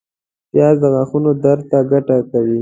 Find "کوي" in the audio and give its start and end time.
2.31-2.59